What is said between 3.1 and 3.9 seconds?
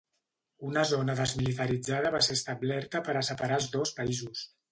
a separar els